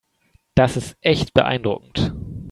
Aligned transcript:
Das 0.55 0.77
ist 0.77 0.97
echt 1.01 1.35
beeindruckend. 1.35 2.11